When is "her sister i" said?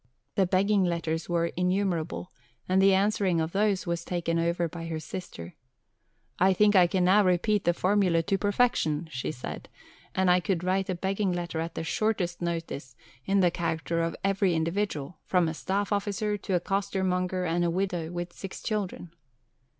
4.87-6.53